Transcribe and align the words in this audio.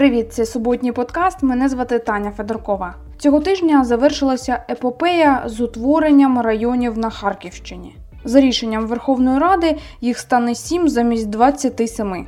Привіт, 0.00 0.32
це 0.32 0.46
суботній 0.46 0.92
подкаст. 0.92 1.42
Мене 1.42 1.68
звати 1.68 1.98
Таня 1.98 2.30
Федоркова. 2.30 2.94
Цього 3.18 3.40
тижня 3.40 3.84
завершилася 3.84 4.64
епопея 4.70 5.42
з 5.46 5.60
утворенням 5.60 6.40
районів 6.40 6.98
на 6.98 7.10
Харківщині. 7.10 7.96
За 8.24 8.40
рішенням 8.40 8.86
Верховної 8.86 9.38
Ради 9.38 9.76
їх 10.00 10.18
стане 10.18 10.54
7 10.54 10.88
замість 10.88 11.30
27. 11.30 12.26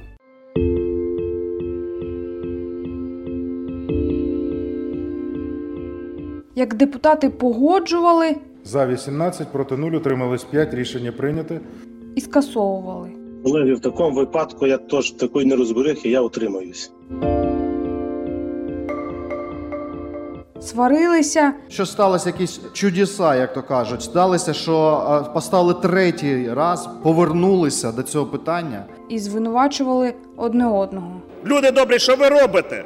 Як 6.54 6.74
депутати 6.74 7.30
погоджували 7.30 8.36
За 8.64 8.86
18, 8.86 9.52
проти 9.52 9.76
0, 9.76 9.92
утримались 9.92 10.44
5, 10.44 10.74
рішення 10.74 11.12
прийняте. 11.12 11.60
і 12.14 12.20
скасовували. 12.20 13.10
Колеги, 13.44 13.74
в 13.74 13.80
такому 13.80 14.16
випадку 14.16 14.66
я 14.66 14.78
теж 14.78 15.10
такої 15.10 15.46
не 15.46 15.56
розберих, 15.56 16.06
і 16.06 16.10
я 16.10 16.20
утримаюсь. 16.20 16.92
Сварилися, 20.62 21.52
Що 21.68 21.86
сталося 21.86 22.28
якісь 22.28 22.60
чудеса, 22.72 23.34
як 23.34 23.54
то 23.54 23.62
кажуть. 23.62 24.02
Сталося, 24.02 24.52
що 24.54 25.30
поставили 25.34 25.74
третій 25.74 26.52
раз, 26.54 26.88
повернулися 27.02 27.92
до 27.92 28.02
цього 28.02 28.26
питання. 28.26 28.84
і 29.08 29.18
звинувачували 29.18 30.14
одне 30.36 30.66
одного. 30.66 31.12
Люди 31.44 31.70
добрі, 31.70 31.98
що 31.98 32.16
ви 32.16 32.28
робите? 32.28 32.84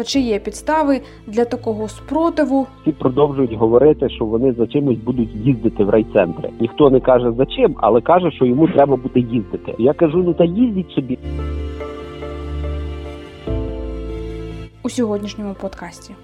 Та 0.00 0.04
чи 0.04 0.20
є 0.20 0.38
підстави 0.38 1.00
для 1.26 1.44
такого 1.44 1.88
спротиву? 1.88 2.66
всі 2.82 2.92
продовжують 2.92 3.52
говорити, 3.52 4.08
що 4.08 4.24
вони 4.24 4.52
за 4.52 4.66
чимось 4.66 4.98
будуть 4.98 5.34
їздити 5.34 5.84
в 5.84 5.90
райцентри. 5.90 6.50
Ніхто 6.60 6.90
не 6.90 7.00
каже 7.00 7.32
за 7.32 7.46
чим, 7.46 7.74
але 7.76 8.00
каже, 8.00 8.30
що 8.30 8.44
йому 8.44 8.68
треба 8.68 8.96
буде 8.96 9.20
їздити. 9.20 9.74
Я 9.78 9.92
кажу, 9.92 10.18
ну 10.18 10.34
та 10.34 10.44
їздіть 10.44 10.90
собі. 10.90 11.18
у 14.82 14.90
сьогоднішньому 14.90 15.54
подкасті. 15.54 16.14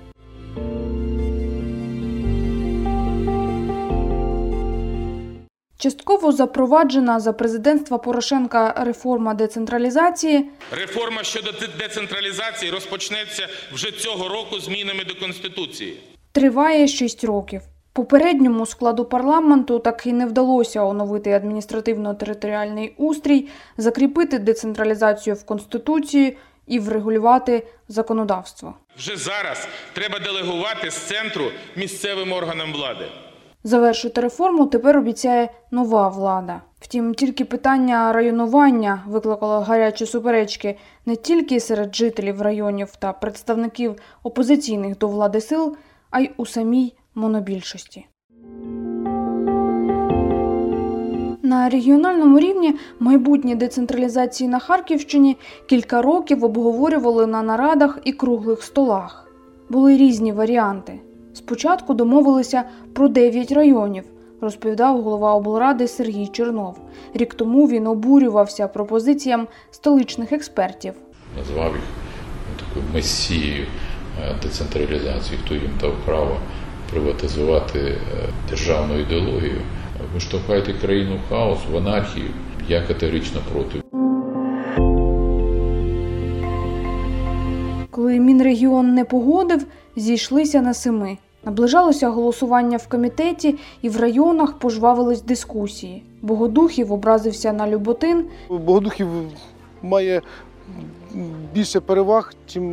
Частково 5.79 6.33
запроваджена 6.33 7.21
за 7.21 7.33
президентства 7.33 7.99
Порошенка 7.99 8.75
реформа 8.87 9.35
децентралізації 9.35 10.51
Реформа 10.71 11.23
щодо 11.25 11.53
де- 11.53 11.69
децентралізації 11.79 12.71
розпочнеться 12.71 13.49
вже 13.73 13.91
цього 13.91 14.29
року 14.29 14.61
змінами 14.61 15.05
до 15.05 15.15
Конституції. 15.15 16.01
триває 16.33 16.89
6 16.89 17.25
років. 17.25 17.61
Попередньому 17.93 18.67
складу 18.67 19.05
парламенту 19.05 19.79
так 19.79 20.07
і 20.07 20.13
не 20.13 20.27
вдалося 20.27 20.83
оновити 20.85 21.31
адміністративно-територіальний 21.33 22.95
устрій, 22.97 23.49
закріпити 23.77 24.39
децентралізацію 24.39 25.37
в 25.37 25.45
Конституції 25.47 26.37
і 26.67 26.79
врегулювати 26.79 27.67
законодавство. 27.89 28.75
Вже 28.99 29.17
зараз 29.17 29.69
треба 29.93 30.19
делегувати 30.19 30.91
з 30.91 30.95
центру 30.95 31.45
місцевим 31.77 32.33
органам 32.33 32.73
влади. 32.73 33.05
Завершити 33.67 34.21
реформу 34.21 34.67
тепер 34.67 34.99
обіцяє 34.99 35.51
нова 35.71 36.09
влада. 36.09 36.61
Втім, 36.81 37.15
тільки 37.15 37.45
питання 37.45 38.13
районування 38.13 39.03
викликало 39.07 39.61
гарячі 39.61 40.07
суперечки 40.07 40.77
не 41.07 41.17
тільки 41.17 41.61
серед 41.61 41.97
жителів 41.97 42.43
районів 42.43 42.97
та 42.99 43.13
представників 43.13 43.97
опозиційних 44.23 44.99
до 44.99 45.09
влади 45.09 45.41
сил, 45.41 45.77
а 46.11 46.21
й 46.21 46.31
у 46.37 46.47
самій 46.47 46.93
монобільшості. 47.15 48.07
На 51.43 51.69
регіональному 51.69 52.39
рівні 52.39 52.75
майбутні 53.01 53.55
децентралізації 53.55 54.49
на 54.49 54.59
Харківщині 54.59 55.37
кілька 55.69 56.03
років 56.03 56.45
обговорювали 56.45 57.27
на 57.27 57.43
нарадах 57.43 57.99
і 58.05 58.13
круглих 58.13 58.63
столах. 58.63 59.33
Були 59.69 59.97
різні 59.97 60.33
варіанти. 60.33 61.01
Спочатку 61.37 61.95
домовилися 61.95 62.65
про 62.93 63.09
9 63.09 63.53
районів, 63.53 64.05
розповідав 64.41 65.03
голова 65.03 65.35
облради 65.35 65.89
Сергій 65.89 66.27
Чернов. 66.27 66.79
Рік 67.15 67.35
тому 67.35 67.69
він 67.69 67.87
обурювався 67.87 68.69
пропозиціям 68.69 69.49
столичних 69.71 70.33
експертів. 70.33 70.95
назвав 71.39 71.73
їх 71.73 71.83
ну, 72.51 72.67
такою 72.67 72.95
месією 72.95 73.67
е, 74.23 74.35
децентралізації, 74.43 75.39
хто 75.45 75.55
їм 75.55 75.71
дав 75.81 75.93
право 76.05 76.37
приватизувати 76.91 77.79
е, 77.79 77.99
державну 78.51 78.99
ідеологію. 78.99 79.61
Ви 80.15 80.21
штовхаєте 80.21 80.73
країну 80.73 81.17
в 81.17 81.29
хаос, 81.29 81.59
в 81.73 81.77
анархію. 81.77 82.31
Я 82.69 82.83
категорично 82.83 83.41
проти. 83.53 83.83
Коли 87.91 88.21
Мінрегіон 88.21 88.95
не 88.95 89.05
погодив, 89.05 89.67
зійшлися 89.97 90.63
на 90.63 90.75
семи. 90.75 91.19
Наближалося 91.47 92.09
голосування 92.09 92.77
в 92.77 92.89
комітеті 92.89 93.59
і 93.83 93.89
в 93.89 94.01
районах 94.01 94.59
пожвавились 94.59 95.23
дискусії. 95.23 96.03
Богодухів 96.23 96.93
образився 96.93 97.53
на 97.53 97.69
Люботин, 97.69 98.25
Богодухів 98.49 99.09
має 99.83 100.23
більше 101.55 101.81
переваг, 101.81 102.35
ніж 102.57 102.65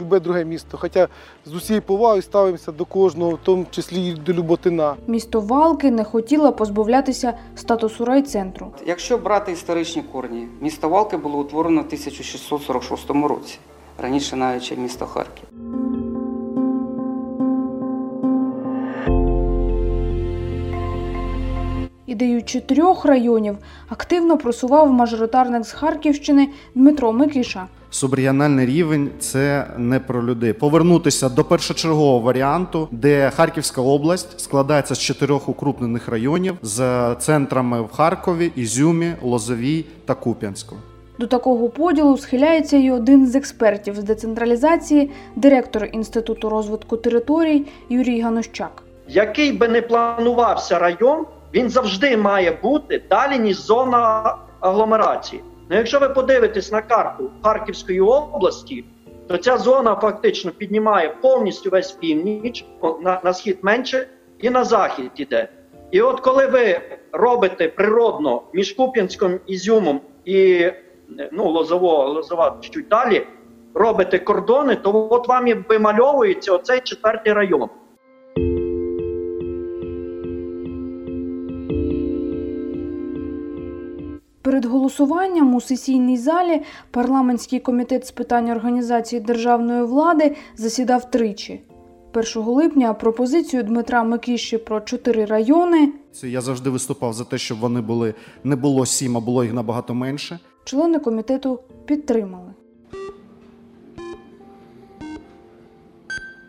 любе 0.00 0.20
друге 0.20 0.44
місто. 0.44 0.78
Хоча 0.80 1.08
з 1.46 1.54
усією 1.54 1.82
повагою 1.82 2.22
ставимося 2.22 2.72
до 2.72 2.84
кожного, 2.84 3.30
в 3.30 3.38
тому 3.42 3.66
числі 3.70 4.06
і 4.06 4.12
до 4.12 4.32
Люботина. 4.32 4.96
місто 5.06 5.40
Валки 5.40 5.90
не 5.90 6.04
хотіло 6.04 6.52
позбавлятися 6.52 7.34
статусу 7.54 8.04
райцентру. 8.04 8.66
Якщо 8.86 9.18
брати 9.18 9.52
історичні 9.52 10.02
корні, 10.12 10.48
місто 10.60 10.88
Валки 10.88 11.16
було 11.16 11.38
утворено 11.38 11.80
в 11.80 11.84
1646 11.84 13.10
році, 13.10 13.58
раніше 13.98 14.36
навіть 14.36 14.78
місто 14.78 15.06
Харків. 15.06 15.49
Ідею 22.20 22.42
чотирьох 22.42 23.04
районів 23.04 23.56
активно 23.88 24.38
просував 24.38 24.92
мажоритарник 24.92 25.64
з 25.64 25.72
Харківщини 25.72 26.48
Дмитро 26.74 27.12
Микиша. 27.12 27.66
Субрегіональний 27.90 28.66
рівень 28.66 29.10
це 29.18 29.66
не 29.76 30.00
про 30.00 30.24
людей. 30.24 30.52
Повернутися 30.52 31.28
до 31.28 31.44
першочергового 31.44 32.18
варіанту, 32.18 32.88
де 32.90 33.30
Харківська 33.30 33.80
область 33.80 34.40
складається 34.40 34.94
з 34.94 34.98
чотирьох 34.98 35.48
укрупнених 35.48 36.08
районів 36.08 36.54
з 36.62 37.14
центрами 37.14 37.82
в 37.82 37.92
Харкові, 37.92 38.52
Ізюмі, 38.56 39.12
Лозовій 39.22 39.84
та 40.04 40.14
Куп'янську. 40.14 40.76
До 41.18 41.26
такого 41.26 41.68
поділу 41.68 42.18
схиляється 42.18 42.76
й 42.76 42.90
один 42.90 43.26
з 43.26 43.34
експертів 43.34 43.96
з 43.96 44.04
децентралізації, 44.04 45.10
директор 45.36 45.88
Інституту 45.92 46.48
розвитку 46.48 46.96
територій 46.96 47.66
Юрій 47.88 48.20
Ганущак. 48.20 48.82
який 49.08 49.52
би 49.52 49.68
не 49.68 49.82
планувався 49.82 50.78
район, 50.78 51.24
він 51.54 51.70
завжди 51.70 52.16
має 52.16 52.50
бути 52.62 53.02
далі, 53.10 53.38
ніж 53.38 53.56
зона 53.56 54.36
агломерації. 54.60 55.42
Ну, 55.70 55.76
якщо 55.76 55.98
ви 55.98 56.08
подивитесь 56.08 56.72
на 56.72 56.82
карту 56.82 57.30
Харківської 57.42 58.00
області, 58.00 58.84
то 59.28 59.36
ця 59.36 59.58
зона 59.58 59.94
фактично 59.94 60.50
піднімає 60.50 61.14
повністю 61.22 61.70
весь 61.70 61.92
північ, 61.92 62.64
на, 63.02 63.20
на 63.24 63.34
схід 63.34 63.58
менше 63.62 64.06
і 64.38 64.50
на 64.50 64.64
захід 64.64 65.10
іде. 65.16 65.48
І 65.90 66.00
от 66.00 66.20
коли 66.20 66.46
ви 66.46 66.80
робите 67.12 67.68
природно 67.68 68.42
між 68.52 68.72
Куп'янськом, 68.72 69.40
Ізюмом 69.46 70.00
і 70.24 70.70
ну, 71.32 71.48
Лозово, 71.48 72.08
Лозова 72.08 72.56
чуть 72.60 72.88
далі, 72.88 73.26
робите 73.74 74.18
кордони, 74.18 74.76
то 74.76 75.08
от 75.10 75.28
вам 75.28 75.46
і 75.46 75.54
вимальовується 75.54 76.52
оцей 76.52 76.80
четвертий 76.80 77.32
район. 77.32 77.68
Перед 84.50 84.64
голосуванням 84.64 85.54
у 85.54 85.60
сесійній 85.60 86.16
залі 86.16 86.62
парламентський 86.90 87.60
комітет 87.60 88.06
з 88.06 88.10
питань 88.10 88.50
організації 88.50 89.20
державної 89.20 89.82
влади 89.82 90.36
засідав 90.56 91.10
тричі. 91.10 91.60
1 92.12 92.42
липня 92.42 92.94
пропозицію 92.94 93.62
Дмитра 93.62 94.02
Микіші 94.02 94.58
про 94.58 94.80
чотири 94.80 95.24
райони 95.24 95.92
я 96.22 96.40
завжди 96.40 96.70
виступав 96.70 97.12
за 97.12 97.24
те, 97.24 97.38
щоб 97.38 97.58
вони 97.58 97.80
були 97.80 98.14
не 98.44 98.56
було 98.56 98.86
сім, 98.86 99.16
а 99.16 99.20
було 99.20 99.44
їх 99.44 99.52
набагато 99.52 99.94
менше. 99.94 100.38
члени 100.64 100.98
комітету 100.98 101.60
підтримали. 101.84 102.52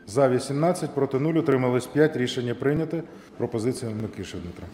За 0.07 0.29
18, 0.29 0.89
проти 0.95 1.19
0, 1.19 1.33
утримались 1.33 1.85
5, 1.85 2.17
рішення 2.17 2.55
прийняте. 2.55 3.03
Пропозиція 3.37 3.91
Микиша 4.01 4.37
Дмитра. 4.37 4.67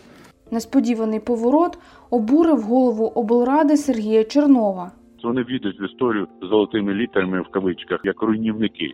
Несподіваний 0.52 1.20
поворот 1.20 1.78
обурив 2.10 2.62
голову 2.62 3.06
облради 3.06 3.78
Сергія 3.78 4.24
Чернова. 4.24 4.92
Вони 5.24 5.44
війдуть 5.44 5.82
в 5.82 5.84
історію 5.84 6.28
золотими 6.42 6.94
літерами 6.94 7.42
в 7.42 7.48
кавичках 7.52 8.00
як 8.04 8.22
руйнівники. 8.22 8.94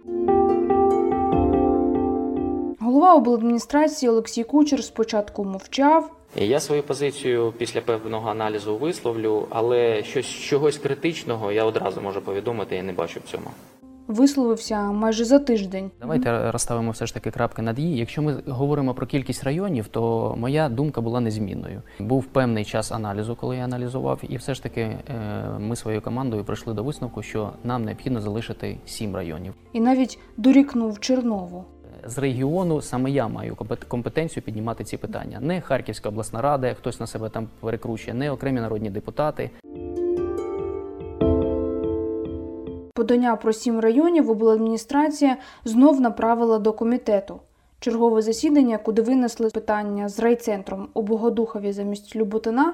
Голова 2.79 3.15
обладміністрації 3.15 4.09
Олексій 4.09 4.43
Кучер 4.43 4.83
спочатку 4.83 5.43
мовчав, 5.45 6.11
Я 6.35 6.59
свою 6.59 6.83
позицію 6.83 7.53
після 7.57 7.81
певного 7.81 8.29
аналізу 8.29 8.77
висловлю, 8.77 9.47
але 9.49 10.03
щось 10.03 10.25
чогось 10.25 10.77
критичного 10.77 11.51
я 11.51 11.65
одразу 11.65 12.01
можу 12.01 12.21
повідомити, 12.21 12.75
я 12.75 12.83
не 12.83 12.93
бачу 12.93 13.19
в 13.19 13.29
цьому. 13.29 13.47
Висловився 14.13 14.91
майже 14.91 15.25
за 15.25 15.39
тиждень. 15.39 15.91
Давайте 16.01 16.51
розставимо 16.51 16.91
все 16.91 17.05
ж 17.05 17.13
таки 17.13 17.31
крапки 17.31 17.61
над 17.61 17.79
«і». 17.79 17.95
Якщо 17.95 18.21
ми 18.21 18.35
говоримо 18.47 18.93
про 18.93 19.05
кількість 19.05 19.43
районів, 19.43 19.87
то 19.87 20.35
моя 20.37 20.69
думка 20.69 21.01
була 21.01 21.19
незмінною. 21.19 21.81
Був 21.99 22.25
певний 22.25 22.65
час 22.65 22.91
аналізу, 22.91 23.35
коли 23.35 23.57
я 23.57 23.63
аналізував, 23.63 24.19
і 24.29 24.37
все 24.37 24.53
ж 24.53 24.63
таки 24.63 24.81
е, 24.81 24.99
ми 25.59 25.75
своєю 25.75 26.01
командою 26.01 26.43
прийшли 26.43 26.73
до 26.73 26.83
висновку, 26.83 27.23
що 27.23 27.49
нам 27.63 27.85
необхідно 27.85 28.21
залишити 28.21 28.77
сім 28.85 29.15
районів. 29.15 29.53
І 29.73 29.79
навіть 29.79 30.19
дорікнув 30.37 30.99
Чернову. 30.99 31.65
З 32.05 32.17
регіону 32.17 32.81
саме 32.81 33.11
я 33.11 33.27
маю 33.27 33.57
компетенцію 33.87 34.43
піднімати 34.43 34.83
ці 34.83 34.97
питання. 34.97 35.39
Не 35.41 35.61
Харківська 35.61 36.09
обласна 36.09 36.41
рада, 36.41 36.73
хтось 36.73 36.99
на 36.99 37.07
себе 37.07 37.29
там 37.29 37.47
перекручує, 37.59 38.13
не 38.13 38.31
окремі 38.31 38.61
народні 38.61 38.89
депутати. 38.89 39.49
Подання 43.03 43.35
про 43.35 43.53
сім 43.53 43.79
районів 43.79 44.29
обладміністрація 44.29 45.37
знов 45.65 46.01
направила 46.01 46.59
до 46.59 46.73
комітету. 46.73 47.39
Чергове 47.79 48.21
засідання, 48.21 48.77
куди 48.77 49.01
винесли 49.01 49.49
питання 49.49 50.09
з 50.09 50.19
райцентром 50.19 50.87
у 50.93 51.01
Богодухові 51.01 51.71
замість 51.71 52.15
Люботина, 52.15 52.73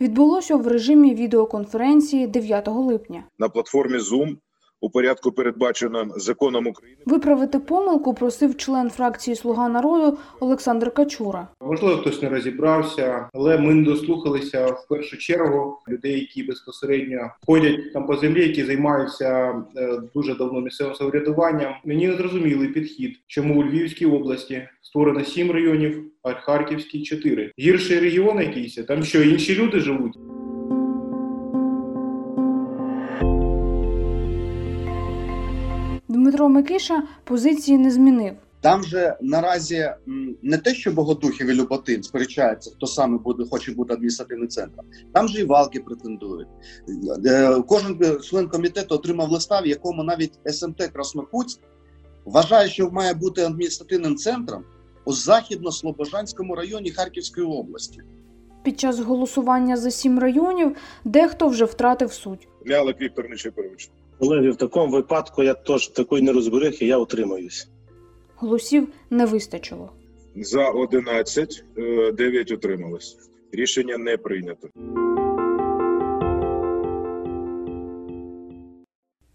відбулося 0.00 0.56
в 0.56 0.66
режимі 0.66 1.14
відеоконференції 1.14 2.26
9 2.26 2.68
липня. 2.68 3.24
на 3.38 3.48
платформі 3.48 3.98
Zoom 3.98 4.36
у 4.82 4.90
порядку, 4.90 5.32
передбаченому 5.32 6.12
законом 6.16 6.66
України. 6.66 6.98
Виправити 7.06 7.58
помилку 7.58 8.14
просив 8.14 8.56
член 8.56 8.90
фракції 8.90 9.36
Слуга 9.36 9.68
народу 9.68 10.18
Олександр 10.40 10.90
Качура. 10.90 11.48
Можливо, 11.60 12.00
хтось 12.00 12.22
не 12.22 12.28
розібрався, 12.28 13.28
але 13.32 13.58
ми 13.58 13.74
не 13.74 13.82
дослухалися 13.82 14.66
в 14.66 14.88
першу 14.88 15.18
чергу 15.18 15.78
людей, 15.88 16.20
які 16.20 16.42
безпосередньо 16.42 17.30
ходять 17.46 17.92
там 17.92 18.06
по 18.06 18.16
землі, 18.16 18.42
які 18.42 18.64
займаються 18.64 19.54
е, 19.76 20.00
дуже 20.14 20.34
давно 20.34 20.60
місцевим 20.60 20.94
самоврядуванням. 20.94 21.74
Мені 21.84 22.08
не 22.08 22.16
зрозумілий 22.16 22.68
підхід, 22.68 23.16
чому 23.26 23.60
у 23.60 23.64
Львівській 23.64 24.06
області 24.06 24.68
створено 24.82 25.24
сім 25.24 25.50
районів, 25.50 26.04
а 26.22 26.30
в 26.30 26.40
Харківській 26.40 27.02
чотири. 27.02 27.52
Гірший 27.58 28.00
регіон 28.00 28.40
якийсь, 28.40 28.74
там 28.74 29.04
що 29.04 29.22
інші 29.22 29.54
люди 29.54 29.80
живуть. 29.80 30.18
Дмитро 36.22 36.48
Микиша 36.48 37.02
позиції 37.24 37.78
не 37.78 37.90
змінив. 37.90 38.34
Там 38.60 38.84
же 38.84 39.16
наразі 39.20 39.90
не 40.42 40.58
те, 40.58 40.74
що 40.74 40.92
Богодухів 40.92 41.46
і 41.46 41.54
Люботин 41.54 42.02
сперечаються, 42.02 42.70
хто 42.76 42.86
саме 42.86 43.18
буде 43.18 43.44
хоче 43.50 43.72
бути 43.72 43.92
адміністративним 43.92 44.48
центром. 44.48 44.86
Там 45.12 45.28
же 45.28 45.40
і 45.40 45.44
валки 45.44 45.80
претендують. 45.80 46.48
Е, 47.26 47.62
Кожен 47.68 48.20
член 48.22 48.48
комітету 48.48 48.94
отримав 48.94 49.30
листа, 49.30 49.60
в 49.60 49.66
якому 49.66 50.02
навіть 50.04 50.32
СМТ 50.46 50.82
Краснокутськ 50.92 51.60
вважає, 52.24 52.68
що 52.68 52.90
має 52.90 53.14
бути 53.14 53.42
адміністративним 53.42 54.16
центром 54.16 54.64
у 55.04 55.12
західно-слобожанському 55.12 56.54
районі 56.54 56.90
Харківської 56.90 57.46
області. 57.46 58.00
Під 58.64 58.80
час 58.80 58.98
голосування 58.98 59.76
за 59.76 59.90
сім 59.90 60.18
районів 60.18 60.76
дехто 61.04 61.48
вже 61.48 61.64
втратив 61.64 62.12
суть. 62.12 62.48
Мялик 62.66 63.00
Віктор 63.00 63.28
Нечипорович. 63.28 63.90
Колеги, 64.18 64.50
в 64.50 64.56
такому 64.56 64.92
випадку 64.92 65.42
я 65.42 65.54
теж 65.54 65.88
такої 65.88 66.22
нерозберихи, 66.22 66.86
я 66.86 66.98
утримаюсь. 66.98 67.68
Голосів 68.36 68.88
не 69.10 69.26
вистачило. 69.26 69.92
За 70.36 70.70
11, 70.70 71.64
е, 71.78 72.12
9 72.12 72.50
утрималось. 72.50 73.16
Рішення 73.52 73.98
не 73.98 74.16
прийнято. 74.16 74.68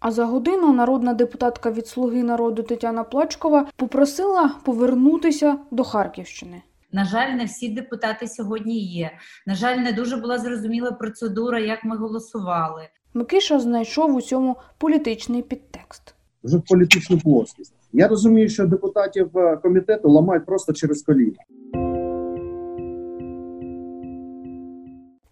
А 0.00 0.10
за 0.10 0.24
годину 0.24 0.72
народна 0.72 1.14
депутатка 1.14 1.70
від 1.70 1.86
Слуги 1.86 2.22
народу 2.22 2.62
Тетяна 2.62 3.04
Плачкова 3.04 3.68
попросила 3.76 4.54
повернутися 4.64 5.58
до 5.70 5.84
Харківщини. 5.84 6.62
На 6.92 7.04
жаль, 7.04 7.28
не 7.28 7.44
всі 7.44 7.68
депутати 7.68 8.28
сьогодні 8.28 8.78
є. 8.78 9.10
На 9.46 9.54
жаль, 9.54 9.76
не 9.76 9.92
дуже 9.92 10.16
була 10.16 10.38
зрозуміла 10.38 10.92
процедура, 10.92 11.58
як 11.58 11.84
ми 11.84 11.96
голосували. 11.96 12.88
Микиша 13.14 13.60
знайшов 13.60 14.14
у 14.14 14.20
цьому 14.20 14.56
політичний 14.78 15.42
підтекст. 15.42 16.14
вже 16.44 16.56
в 16.56 16.62
політичну 16.62 17.18
плоскість. 17.18 17.74
Я 17.92 18.08
розумію, 18.08 18.48
що 18.48 18.66
депутатів 18.66 19.38
е, 19.38 19.56
комітету 19.56 20.10
ламають 20.10 20.46
просто 20.46 20.72
через 20.72 21.02
коліна. 21.02 21.36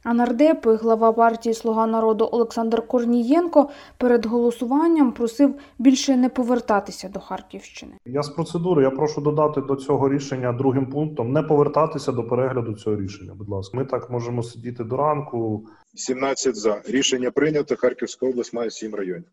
А 0.09 0.15
нардеп 0.15 0.67
глава 0.67 1.13
партії 1.13 1.55
Слуга 1.55 1.87
народу 1.87 2.29
Олександр 2.33 2.87
Корнієнко 2.87 3.69
перед 3.99 4.27
голосуванням 4.27 5.13
просив 5.13 5.55
більше 5.79 6.17
не 6.17 6.29
повертатися 6.29 7.09
до 7.09 7.21
Харківщини. 7.21 7.93
Я 8.05 8.23
з 8.23 8.29
процедури. 8.29 8.83
Я 8.83 8.91
прошу 8.91 9.21
додати 9.21 9.61
до 9.61 9.77
цього 9.77 10.09
рішення 10.09 10.53
другим 10.53 10.87
пунктом 10.87 11.33
не 11.33 11.43
повертатися 11.43 12.13
до 12.13 12.25
перегляду 12.25 12.75
цього 12.75 12.97
рішення. 12.97 13.33
Будь 13.35 13.49
ласка, 13.49 13.77
ми 13.77 13.85
так 13.85 14.11
можемо 14.11 14.43
сидіти 14.43 14.85
до 14.85 14.97
ранку. 14.97 15.67
17 15.95 16.57
за. 16.57 16.83
Рішення 16.89 17.31
прийнято. 17.31 17.77
Харківська 17.77 18.27
область 18.27 18.55
має 18.55 18.71
7 18.71 18.95
районів. 18.95 19.25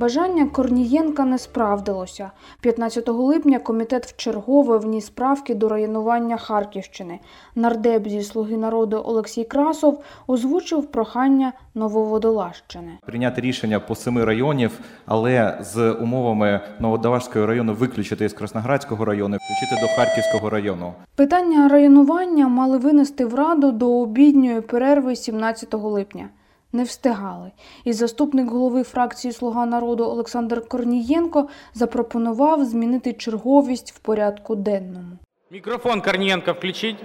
Бажання 0.00 0.46
Корнієнка 0.46 1.24
не 1.24 1.38
справдилося. 1.38 2.30
15 2.60 3.08
липня 3.08 3.58
комітет 3.58 4.06
вчергове 4.06 4.78
вніс 4.78 5.10
правки 5.10 5.54
до 5.54 5.68
районування 5.68 6.36
Харківщини. 6.36 7.18
Нардеп 7.54 8.08
зі 8.08 8.22
Слуги 8.22 8.56
народу 8.56 9.02
Олексій 9.04 9.44
Красов 9.44 10.00
озвучив 10.26 10.86
прохання 10.86 11.52
Нововодолажщини. 11.74 12.92
Прийняти 13.06 13.40
рішення 13.40 13.80
по 13.80 13.94
семи 13.94 14.24
районів, 14.24 14.80
але 15.06 15.58
з 15.60 15.92
умовами 15.92 16.60
Новодаварського 16.78 17.46
району 17.46 17.74
виключити 17.74 18.24
із 18.24 18.32
Красноградського 18.32 19.04
району, 19.04 19.36
включити 19.36 19.82
до 19.82 19.88
Харківського 19.96 20.50
району. 20.50 20.92
Питання 21.16 21.68
районування 21.68 22.48
мали 22.48 22.78
винести 22.78 23.24
в 23.24 23.34
Раду 23.34 23.72
до 23.72 24.00
обідньої 24.00 24.60
перерви 24.60 25.16
17 25.16 25.74
липня. 25.74 26.28
Не 26.72 26.84
встигали. 26.84 27.50
І 27.84 27.92
заступник 27.92 28.50
голови 28.50 28.82
фракції 28.82 29.32
Слуга 29.32 29.66
народу 29.66 30.04
Олександр 30.04 30.68
Корнієнко 30.68 31.48
запропонував 31.74 32.64
змінити 32.64 33.12
черговість 33.12 33.92
в 33.92 33.98
порядку 33.98 34.56
денному. 34.56 35.18
Мікрофон 35.50 36.00
Корнієнка 36.00 36.52
включіть. 36.52 36.96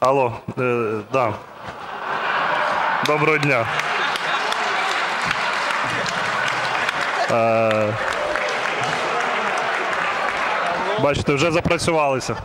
Алло, 0.00 0.32
е, 0.58 1.00
да. 1.12 1.34
Доброго 3.06 3.38
дня. 3.38 3.66
Е, 7.30 7.94
бачите, 11.02 11.34
вже 11.34 11.50
запрацювалися. 11.52 12.36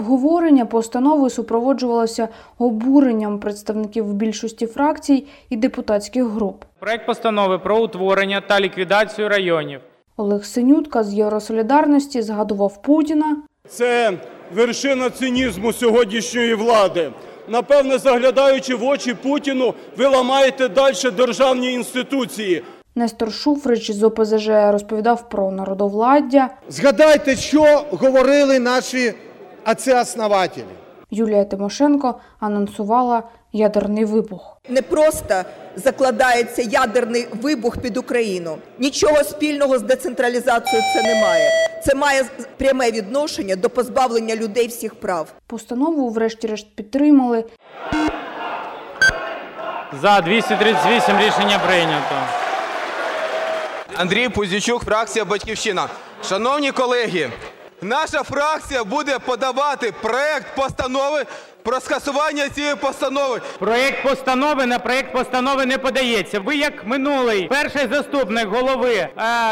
Обговорення 0.00 0.66
постанови 0.66 1.30
супроводжувалося 1.30 2.28
обуренням 2.58 3.38
представників 3.38 4.14
більшості 4.14 4.66
фракцій 4.66 5.26
і 5.50 5.56
депутатських 5.56 6.24
груп. 6.24 6.64
Проект 6.78 7.06
постанови 7.06 7.58
про 7.58 7.82
утворення 7.82 8.40
та 8.40 8.60
ліквідацію 8.60 9.28
районів. 9.28 9.80
Олег 10.16 10.44
Синютка 10.44 11.04
з 11.04 11.14
Євросолідарності 11.14 12.22
згадував 12.22 12.82
Путіна. 12.82 13.36
Це 13.68 14.12
вершина 14.54 15.10
цинізму 15.10 15.72
сьогоднішньої 15.72 16.54
влади. 16.54 17.10
Напевне, 17.48 17.98
заглядаючи 17.98 18.74
в 18.74 18.84
очі 18.84 19.14
Путіну, 19.14 19.74
ви 19.96 20.06
ламаєте 20.06 20.68
далі 20.68 21.10
державні 21.16 21.72
інституції. 21.72 22.62
Нестор 22.94 23.32
Шуфрич 23.32 23.90
з 23.90 24.02
ОПЗЖ 24.02 24.48
розповідав 24.48 25.28
про 25.28 25.50
народовладдя. 25.50 26.48
Згадайте, 26.68 27.36
що 27.36 27.84
говорили 27.90 28.58
наші 28.58 29.14
отці-основателі. 29.66 30.64
Юлія 31.10 31.44
Тимошенко 31.44 32.14
анонсувала 32.40 33.22
ядерний 33.52 34.04
вибух. 34.04 34.56
Не 34.68 34.82
просто 34.82 35.42
закладається 35.76 36.62
ядерний 36.62 37.26
вибух 37.42 37.78
під 37.78 37.96
Україну. 37.96 38.56
Нічого 38.78 39.24
спільного 39.24 39.78
з 39.78 39.82
децентралізацією 39.82 40.88
це 40.94 41.02
не 41.02 41.22
має. 41.22 41.50
Це 41.84 41.94
має 41.94 42.24
пряме 42.56 42.90
відношення 42.90 43.56
до 43.56 43.70
позбавлення 43.70 44.36
людей 44.36 44.66
всіх 44.66 44.94
прав. 44.94 45.32
Постанову, 45.46 46.10
врешті-решт, 46.10 46.66
підтримали. 46.76 47.44
За 50.02 50.20
238 50.20 51.18
рішення 51.18 51.58
прийнято. 51.66 52.14
Андрій 53.96 54.28
Пузічук, 54.28 54.84
фракція 54.84 55.24
Батьківщина. 55.24 55.88
Шановні 56.28 56.72
колеги, 56.72 57.30
Наша 57.82 58.22
фракція 58.22 58.84
буде 58.84 59.18
подавати 59.18 59.92
проект 60.02 60.56
постанови 60.56 61.24
про 61.62 61.80
скасування 61.80 62.48
цієї 62.48 62.74
постанови. 62.74 63.40
Проєкт 63.58 64.02
постанови 64.02 64.66
на 64.66 64.78
проєкт 64.78 65.12
постанови 65.12 65.66
не 65.66 65.78
подається. 65.78 66.40
Ви, 66.40 66.56
як 66.56 66.86
минулий 66.86 67.48
перший 67.48 67.88
заступник 67.92 68.48
голови 68.48 68.94
е, 68.94 69.10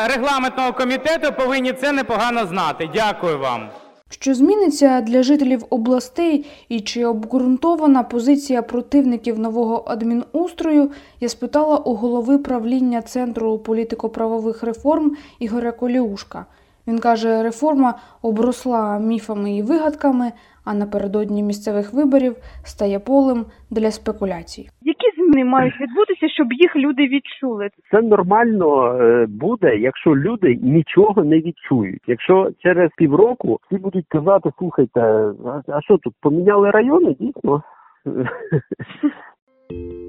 регламентного 0.09 0.73
комітету, 0.73 1.33
повинні 1.33 1.73
це 1.73 1.93
непогано 1.93 2.47
знати. 2.47 2.91
Дякую 2.95 3.39
вам. 3.39 3.69
Що 4.11 4.35
зміниться 4.35 5.01
для 5.01 5.23
жителів 5.23 5.65
областей 5.71 6.47
і 6.69 6.81
чи 6.81 7.05
обґрунтована 7.05 8.03
позиція 8.03 8.63
противників 8.63 9.39
нового 9.39 9.85
адмінустрою, 9.87 10.91
я 11.21 11.29
спитала 11.29 11.77
у 11.77 11.95
голови 11.95 12.39
правління 12.39 13.03
Центру 13.03 13.59
політико-правових 13.59 14.63
реформ 14.63 15.17
Ігоря 15.39 15.73
Коліушка. 15.73 16.47
Він 16.89 16.99
каже, 16.99 17.43
реформа 17.43 17.95
обросла 18.23 18.99
міфами 18.99 19.57
і 19.57 19.63
вигадками, 19.63 20.33
а 20.65 20.75
напередодні 20.75 21.43
місцевих 21.43 21.95
виборів 21.95 22.37
стає 22.65 22.99
полем 22.99 23.45
для 23.71 23.91
спекуляцій. 23.91 24.69
Які 24.83 25.07
зміни 25.17 25.45
мають 25.45 25.81
відбутися, 25.81 26.29
щоб 26.29 26.53
їх 26.53 26.77
люди 26.77 27.03
відчули? 27.03 27.69
Це 27.91 28.03
нормально 28.03 28.99
е, 29.01 29.27
буде, 29.29 29.77
якщо 29.77 30.17
люди 30.17 30.59
нічого 30.63 31.25
не 31.25 31.37
відчують. 31.37 32.03
Якщо 32.07 32.51
через 32.59 32.91
півроку 32.97 33.59
всі 33.67 33.81
будуть 33.81 34.07
казати, 34.09 34.51
слухайте, 34.59 35.01
а- 35.01 35.63
а 35.69 35.81
що 35.81 35.99
тут 35.99 36.15
поміняли 36.21 36.71
райони? 36.71 37.17
Дійсно. 37.21 37.63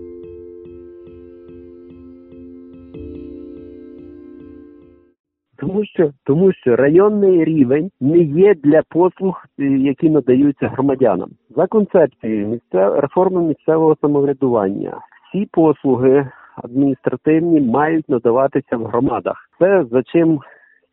Тому 5.70 5.86
що 5.86 6.12
тому 6.26 6.54
що 6.54 6.76
районний 6.76 7.44
рівень 7.44 7.92
не 8.02 8.18
є 8.18 8.56
для 8.64 8.82
послуг, 8.90 9.46
е, 9.60 9.64
які 9.64 10.10
надаються 10.10 10.68
громадянам. 10.68 11.30
За 11.56 11.68
концепцією 11.68 12.48
місцев... 12.48 13.00
реформи 13.00 13.42
місцевого 13.42 13.96
самоврядування 14.02 14.98
всі 15.30 15.48
послуги 15.52 16.30
адміністративні 16.64 17.62
мають 17.62 18.10
надаватися 18.10 18.78
в 18.78 18.84
громадах. 18.84 19.50
Це 19.60 19.86
за 19.92 20.04
чим 20.04 20.40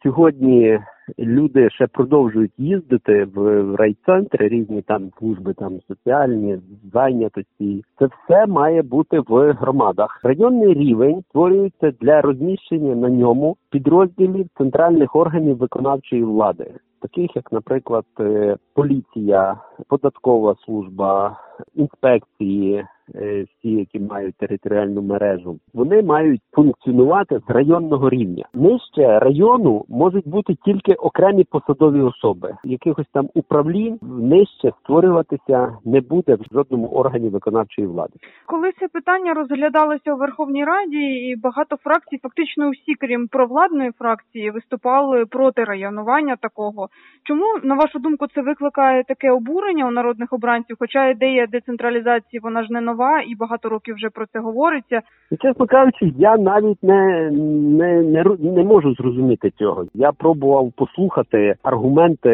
сьогодні 0.02 0.78
люди 1.18 1.70
ще 1.70 1.86
продовжують 1.86 2.52
їздити 2.58 3.24
в, 3.24 3.62
в 3.62 3.74
райцентри, 3.74 4.48
різні 4.48 4.82
там 4.82 5.10
служби, 5.18 5.54
там 5.54 5.80
соціальні 5.88 6.58
зайнятості. 6.92 7.84
Це 7.98 8.06
все 8.06 8.46
має 8.46 8.82
бути 8.82 9.20
в 9.20 9.52
громадах. 9.52 10.20
Районний 10.22 10.74
рівень 10.74 11.22
створюється 11.28 11.92
для 12.00 12.20
розміщення 12.20 12.94
на 12.94 13.10
ньому 13.10 13.56
підрозділів 13.70 14.46
центральних 14.58 15.16
органів 15.16 15.56
виконавчої 15.56 16.24
влади. 16.24 16.74
Таких 17.00 17.36
як, 17.36 17.52
наприклад, 17.52 18.04
е, 18.20 18.56
поліція, 18.74 19.56
податкова 19.88 20.54
служба, 20.64 21.40
інспекції, 21.74 22.84
всі, 23.14 23.70
які 23.70 24.00
мають 24.00 24.36
територіальну 24.36 25.02
мережу, 25.02 25.58
вони 25.74 26.02
мають 26.02 26.40
функціонувати 26.52 27.40
з 27.48 27.50
районного 27.50 28.10
рівня. 28.10 28.44
Нижче 28.54 29.18
району 29.18 29.84
можуть 29.88 30.28
бути 30.28 30.54
тільки 30.64 30.92
окремі 30.92 31.44
посадові 31.44 32.00
особи. 32.00 32.56
Якихось 32.64 33.06
там 33.12 33.28
управлінь 33.34 33.98
нижче 34.02 34.72
створюватися 34.82 35.78
не 35.84 36.00
буде 36.00 36.34
в 36.34 36.44
жодному 36.52 36.86
органі 36.88 37.28
виконавчої 37.28 37.88
влади. 37.88 38.12
Коли 38.46 38.72
це 38.80 38.88
питання 38.88 39.34
розглядалося 39.34 40.14
у 40.14 40.16
Верховній 40.16 40.64
Раді, 40.64 41.04
і 41.28 41.36
багато 41.36 41.76
фракцій, 41.76 42.18
фактично 42.22 42.68
усі, 42.68 42.94
крім 43.00 43.28
провладної 43.28 43.90
фракції, 43.98 44.50
виступали 44.50 45.26
проти 45.26 45.64
районування 45.64 46.36
такого. 46.36 46.88
Чому, 47.24 47.44
на 47.62 47.74
вашу 47.74 47.98
думку, 47.98 48.26
це 48.34 48.42
викликає 48.42 49.04
таке 49.04 49.30
обурення 49.30 49.86
у 49.86 49.90
народних 49.90 50.32
обранців? 50.32 50.76
Хоча 50.78 51.08
ідея 51.08 51.46
децентралізації 51.46 52.40
вона 52.40 52.62
ж 52.62 52.72
не 52.72 52.80
нова, 52.80 52.95
і 53.26 53.36
багато 53.36 53.68
років 53.68 53.94
вже 53.94 54.08
про 54.10 54.26
це 54.32 54.38
говориться. 54.38 55.00
Чесно 55.42 55.66
кажучи, 55.66 56.12
я 56.18 56.36
навіть 56.36 56.82
не, 56.82 57.30
не, 57.30 58.02
не, 58.02 58.24
не 58.40 58.64
можу 58.64 58.94
зрозуміти 58.94 59.50
цього. 59.58 59.84
Я 59.94 60.12
пробував 60.12 60.72
послухати 60.76 61.54
аргументи 61.62 62.30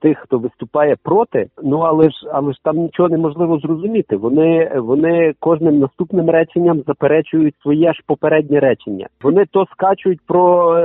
тих, 0.00 0.18
хто 0.18 0.38
виступає 0.38 0.96
проти. 1.02 1.46
Ну 1.62 1.78
але 1.78 2.10
ж 2.10 2.16
але 2.32 2.52
ж 2.52 2.58
там 2.62 2.76
нічого 2.76 3.08
неможливо 3.08 3.58
зрозуміти. 3.58 4.16
Вони 4.16 4.72
вони 4.76 5.34
кожним 5.40 5.78
наступним 5.78 6.30
реченням 6.30 6.82
заперечують 6.86 7.54
своє 7.62 7.92
ж 7.92 8.02
попереднє 8.06 8.60
речення. 8.60 9.06
Вони 9.22 9.44
то 9.50 9.66
скачуть 9.72 10.20
про 10.26 10.44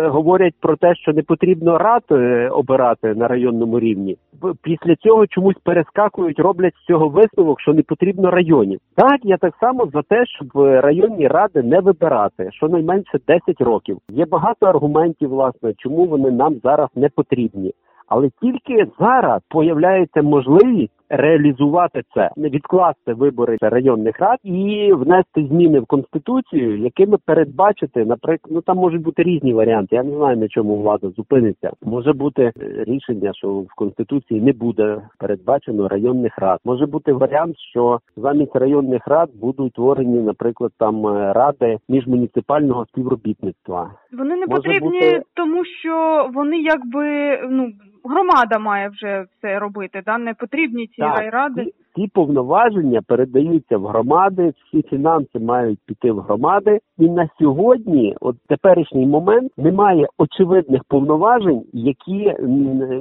говорять 0.10 0.54
про 0.60 0.76
те, 0.76 0.96
що 0.96 1.14
не 1.14 1.22
потрібно 1.22 1.78
рад 1.78 2.04
е, 2.12 2.50
обирати 2.50 3.16
на 3.16 3.28
районному 3.28 3.80
рівні. 3.80 4.18
Після 4.64 4.96
цього 4.96 5.28
чомусь 5.28 5.58
перескакують, 5.64 6.40
роблять 6.40 6.74
з 6.84 6.86
цього 6.86 7.10
висновок, 7.10 7.62
що 7.62 7.74
не 7.74 7.82
потрібно 7.82 8.32
районів. 8.32 8.80
Так, 8.96 9.19
я 9.24 9.38
так 9.38 9.54
само 9.60 9.88
за 9.94 10.02
те, 10.02 10.26
щоб 10.26 10.48
районні 10.56 11.28
ради 11.28 11.64
не 11.64 11.80
вибирати 11.80 12.52
щонайменше 12.52 13.20
10 13.28 13.62
років. 13.62 13.98
Є 14.10 14.26
багато 14.26 14.66
аргументів, 14.66 15.30
власне, 15.30 15.74
чому 15.78 16.06
вони 16.06 16.32
нам 16.32 16.56
зараз 16.64 16.90
не 16.96 17.10
потрібні. 17.10 17.74
Але 18.08 18.30
тільки 18.42 18.88
зараз 19.00 19.42
появляється 19.50 20.22
можливість 20.22 20.99
реалізувати 21.10 22.04
це, 22.14 22.30
відкласти 22.38 23.14
вибори 23.14 23.58
районних 23.62 24.20
рад 24.20 24.40
і 24.44 24.90
внести 24.94 25.46
зміни 25.46 25.80
в 25.80 25.86
конституцію, 25.86 26.78
якими 26.78 27.18
передбачити, 27.26 28.06
наприклад, 28.06 28.52
ну 28.56 28.62
там 28.62 28.78
можуть 28.78 29.02
бути 29.02 29.24
різні 29.24 29.54
варіанти. 29.54 29.96
Я 29.96 30.04
не 30.04 30.16
знаю 30.16 30.38
на 30.38 30.48
чому 30.48 30.82
влада 30.82 31.10
зупиниться. 31.10 31.72
Може 31.84 32.14
бути 32.14 32.44
е, 32.44 32.52
рішення, 32.88 33.32
що 33.34 33.50
в 33.50 33.68
конституції 33.76 34.42
не 34.42 34.54
буде 34.54 35.02
передбачено 35.20 35.88
районних 35.88 36.38
рад. 36.38 36.60
Може 36.66 36.86
бути 36.86 37.14
варіант, 37.14 37.56
що 37.72 38.00
замість 38.18 38.56
районних 38.56 39.08
рад 39.08 39.30
будуть 39.42 39.60
утворені, 39.80 40.20
наприклад, 40.20 40.72
там 40.80 41.08
е, 41.08 41.34
ради 41.34 41.78
міжмуніципального 41.90 42.86
співробітництва. 42.86 43.92
Вони 44.18 44.36
не 44.36 44.46
Може 44.48 44.62
потрібні, 44.62 45.00
бути- 45.00 45.22
тому 45.34 45.66
що 45.66 46.28
вони 46.34 46.58
якби 46.58 47.38
ну 47.50 47.72
громада 48.04 48.60
має 48.60 48.90
вже 48.90 49.26
все 49.38 49.60
робити. 49.60 50.02
Да, 50.06 50.18
не 50.18 50.34
потрібні 50.34 50.88
ці 50.88 50.99
Так, 51.00 51.18
райради. 51.18 51.74
Ці- 52.00 52.08
повноваження 52.14 53.02
передаються 53.08 53.78
в 53.78 53.86
громади, 53.86 54.54
всі 54.66 54.82
фінанси 54.82 55.40
мають 55.40 55.80
піти 55.86 56.12
в 56.12 56.20
громади. 56.20 56.80
І 56.98 57.10
на 57.10 57.30
сьогодні, 57.40 58.16
от 58.22 58.36
теперішній 58.48 59.06
момент, 59.06 59.52
немає 59.58 60.08
очевидних 60.18 60.82
повноважень, 60.88 61.62
які, 61.74 62.34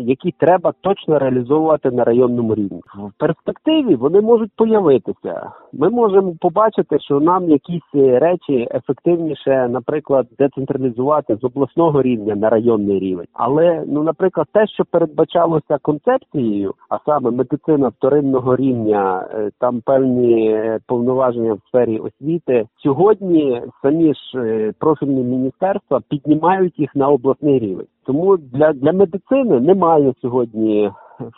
які 0.01 0.35
треба 0.39 0.73
точно 0.81 1.19
реалізовувати 1.19 1.91
на 1.91 2.05
районному 2.05 2.55
рівні. 2.55 2.81
В 2.97 3.13
перспективі 3.19 3.95
вони 3.95 4.21
можуть 4.21 4.51
появитися. 4.57 5.51
Ми 5.73 5.91
можемо 5.91 6.35
побачити, 6.41 6.99
що 7.01 7.21
нам 7.21 7.51
якісь 7.51 7.95
речі 7.95 8.69
ефективніше, 8.75 9.69
наприклад, 9.71 10.27
децентралізувати 10.39 11.37
з 11.37 11.45
обласного 11.45 12.03
рівня 12.03 12.35
на 12.35 12.49
районний 12.51 12.99
рівень. 12.99 13.27
Але 13.33 13.85
ну, 13.87 14.03
наприклад, 14.03 14.47
те, 14.53 14.67
що 14.67 14.85
передбачалося 14.91 15.79
концепцією, 15.83 16.75
а 16.89 16.99
саме 17.07 17.31
медицина 17.31 17.89
вторинного 17.89 18.57
рівня, 18.57 18.88
е, 18.97 19.51
там 19.61 19.81
певні 19.81 20.51
е, 20.51 20.79
повноваження 20.87 21.53
в 21.53 21.61
сфері 21.69 21.99
освіти. 21.99 22.67
Сьогодні 22.83 23.63
самі 23.83 24.15
ж 24.15 24.39
е, 24.39 24.73
профільні 24.79 25.23
міністерства 25.23 26.01
піднімають 26.09 26.79
їх 26.79 26.97
на 26.97 27.09
обласний 27.09 27.59
рівень. 27.59 27.87
Тому 28.07 28.37
для, 28.37 28.73
для 28.73 28.93
медицини 28.93 29.61
немає 29.61 30.15
сьогодні 30.23 30.91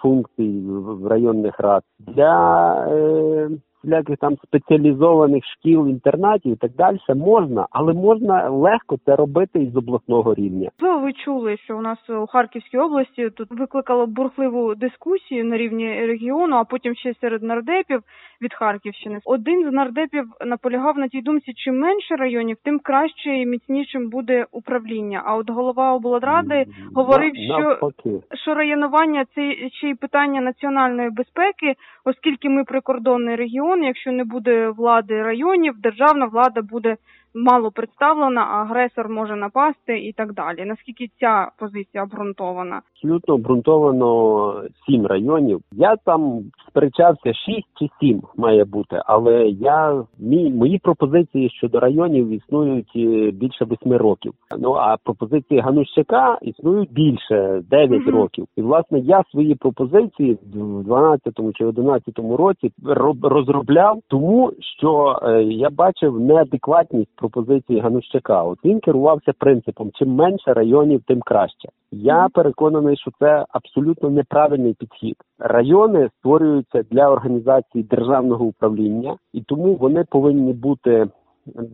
функцій 0.02 0.62
в 0.68 1.06
районних 1.06 1.60
рад. 1.60 1.82
Для 1.98 2.74
е, 2.90 3.48
всіляких 3.82 4.16
там 4.16 4.36
спеціалізованих 4.36 5.44
шкіл, 5.44 5.88
інтернатів 5.88 6.52
і 6.52 6.56
так 6.56 6.70
далі 6.76 6.98
можна, 7.16 7.66
але 7.70 7.92
можна 7.92 8.48
легко 8.48 8.96
це 9.06 9.16
робити 9.16 9.58
із 9.58 9.76
обласного 9.76 10.34
рівня. 10.34 10.70
Ви 10.80 11.12
чули, 11.12 11.56
що 11.56 11.78
у 11.78 11.80
нас 11.80 11.98
у 12.10 12.26
Харківській 12.26 12.78
області 12.78 13.30
тут 13.30 13.48
викликало 13.50 14.06
бурхливу 14.06 14.74
дискусію 14.74 15.44
на 15.44 15.56
рівні 15.56 16.06
регіону, 16.06 16.56
а 16.56 16.64
потім 16.64 16.94
ще 16.94 17.14
серед 17.20 17.42
нардепів 17.42 18.00
від 18.42 18.54
Харківщини. 18.54 19.20
Один 19.24 19.70
з 19.70 19.72
нардепів 19.72 20.24
наполягав 20.46 20.98
на 20.98 21.08
тій 21.08 21.22
думці, 21.22 21.52
чим 21.52 21.78
менше 21.78 22.16
районів, 22.16 22.56
тим 22.64 22.78
краще 22.78 23.30
і 23.36 23.46
міцнішим 23.46 24.10
буде 24.10 24.46
управління. 24.52 25.22
А 25.24 25.36
от 25.36 25.50
голова 25.50 25.92
облради 25.92 26.66
говорив, 26.94 27.32
На- 27.34 27.76
що 27.76 27.90
що 28.34 28.54
районування 28.54 29.24
це 29.34 29.54
ще 29.72 29.88
й 29.88 29.94
питання 29.94 30.40
національної 30.40 31.10
безпеки, 31.10 31.74
оскільки 32.04 32.48
ми 32.48 32.64
прикордонний 32.64 33.36
регіон. 33.36 33.84
Якщо 33.84 34.12
не 34.12 34.24
буде 34.24 34.68
влади 34.68 35.22
районів, 35.22 35.74
державна 35.80 36.26
влада 36.26 36.62
буде 36.62 36.96
мало 37.34 37.70
представлена, 37.70 38.40
а 38.40 38.62
агресор 38.62 39.08
може 39.08 39.36
напасти 39.36 39.98
і 39.98 40.12
так 40.12 40.32
далі. 40.34 40.64
Наскільки 40.64 41.06
ця 41.20 41.50
позиція 41.58 42.02
обґрунтована? 42.02 42.80
Абсолютно 42.94 43.34
обґрунтовано 43.34 44.54
сім 44.86 45.06
районів. 45.06 45.60
Я 45.72 45.96
там 46.04 46.40
сперечався 46.68 47.34
6 47.34 47.66
чи 47.78 47.88
7 48.00 48.22
має 48.36 48.64
бути, 48.64 49.02
але 49.06 49.44
я 49.48 50.02
мій 50.18 50.50
мої 50.50 50.78
пропозиції 50.78 51.50
щодо 51.50 51.80
районів 51.80 52.28
існують 52.28 52.92
е, 52.96 53.30
більше 53.30 53.64
8 53.64 53.92
років. 53.92 54.32
Ну 54.58 54.72
а 54.72 54.96
пропозиції 55.04 55.60
Ганущака 55.60 56.38
існують 56.42 56.92
більше 56.92 57.62
9 57.70 58.06
Мгм. 58.06 58.16
років. 58.16 58.46
І 58.56 58.62
власне 58.62 58.98
я 58.98 59.22
свої 59.30 59.54
пропозиції 59.54 60.38
в 60.54 60.82
12 60.84 61.52
чи 61.54 61.64
11 61.64 62.18
році 62.36 62.72
роб- 62.84 63.28
розробляв, 63.28 63.98
тому 64.08 64.52
що 64.78 65.18
е, 65.22 65.42
я 65.42 65.70
бачив 65.70 66.20
неадекватність 66.20 67.19
пропозиції 67.20 67.80
Ганущака. 67.80 68.42
От 68.42 68.58
він 68.64 68.80
керувався 68.80 69.32
принципом: 69.38 69.90
чим 69.94 70.14
менше 70.14 70.52
районів, 70.52 71.02
тим 71.06 71.20
краще. 71.20 71.68
Я 71.92 72.28
переконаний, 72.34 72.96
що 72.96 73.10
це 73.18 73.44
абсолютно 73.48 74.10
неправильний 74.10 74.74
підхід. 74.74 75.16
Райони 75.38 76.08
створюються 76.18 76.82
для 76.90 77.10
організації 77.10 77.84
державного 77.84 78.44
управління, 78.44 79.16
і 79.32 79.42
тому 79.42 79.74
вони 79.74 80.04
повинні 80.10 80.52
бути 80.52 81.08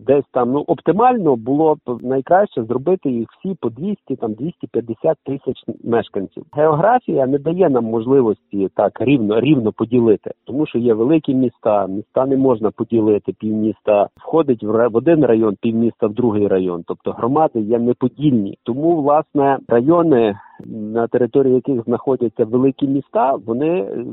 десь 0.06 0.24
там. 0.32 0.52
Ну 0.52 0.64
оптимально 0.66 1.36
було 1.36 1.74
б 1.74 2.02
найкраще 2.02 2.64
зробити 2.64 3.10
їх 3.10 3.28
всі 3.38 3.56
по 3.60 3.70
200, 3.70 4.16
там 4.16 4.32
250 4.32 5.18
тисяч 5.24 5.64
мешканців. 5.84 6.44
Географія 6.52 7.26
не 7.26 7.38
дає 7.38 7.68
нам 7.68 7.84
можливості 7.84 8.68
так 8.74 9.00
рівно 9.00 9.40
рівно 9.40 9.72
поділити, 9.72 10.30
тому 10.44 10.66
що 10.66 10.78
є 10.78 10.94
великі 10.94 11.34
міста. 11.34 11.86
Міста 11.86 12.26
не 12.26 12.36
можна 12.36 12.70
поділити. 12.70 13.32
Півміста 13.32 14.08
входить 14.16 14.64
в 14.64 14.88
в 14.88 14.96
один 14.96 15.24
район, 15.24 15.56
півміста 15.60 16.06
в 16.06 16.14
другий 16.14 16.48
район. 16.48 16.84
Тобто 16.86 17.12
громади 17.12 17.60
є 17.60 17.78
неподільні. 17.78 18.58
Тому 18.62 19.02
власне 19.02 19.58
райони, 19.68 20.38
на 20.66 21.06
території 21.06 21.54
яких 21.54 21.82
знаходяться 21.84 22.44
великі 22.44 22.88
міста, 22.88 23.36
вони 23.46 23.68
е, 23.68 24.04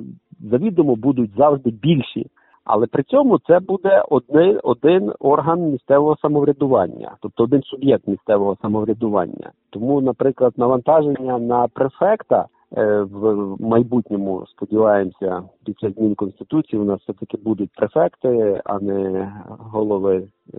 завідомо 0.52 0.96
будуть 0.96 1.32
завжди 1.38 1.70
більші. 1.70 2.28
Але 2.66 2.88
при 2.88 3.04
цьому 3.04 3.40
це 3.40 3.60
буде 3.60 4.04
один, 4.10 4.60
один 4.64 5.12
орган 5.20 5.62
місцевого 5.62 6.18
самоврядування, 6.22 7.12
тобто 7.22 7.44
один 7.44 7.64
суб'єкт 7.64 8.08
місцевого 8.08 8.58
самоврядування. 8.62 9.52
Тому, 9.70 10.02
наприклад, 10.02 10.54
навантаження 10.58 11.40
на 11.40 11.68
префекта 11.68 12.46
е, 12.78 13.02
в 13.02 13.56
майбутньому, 13.62 14.46
сподіваємося, 14.48 15.44
після 15.66 15.90
змін 15.90 16.16
конституції 16.16 16.82
у 16.82 16.86
нас 16.86 17.02
все 17.02 17.14
таки 17.14 17.38
будуть 17.38 17.70
префекти, 17.76 18.62
а 18.66 18.80
не 18.80 19.32
голови 19.48 20.28
е, 20.54 20.58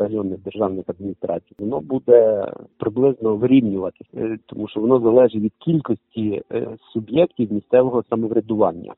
районних 0.00 0.42
державних 0.42 0.84
адміністрацій. 0.88 1.54
Воно 1.58 1.80
буде 1.80 2.46
приблизно 2.78 3.36
вирівнюватися, 3.36 4.10
е, 4.16 4.38
тому 4.46 4.68
що 4.68 4.80
воно 4.80 5.00
залежить 5.00 5.42
від 5.42 5.52
кількості 5.58 6.42
суб'єктів 6.92 7.52
місцевого 7.52 8.02
самоврядування. 8.10 8.92